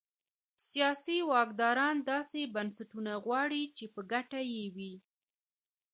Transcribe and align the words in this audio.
سیاسي 0.67 1.17
واکداران 1.33 1.95
داسې 2.11 2.39
بنسټونه 2.55 3.11
غواړي 3.25 3.63
چې 3.77 3.85
په 3.93 4.01
ګټه 4.11 4.39
یې 4.53 4.65
وي. 4.75 4.93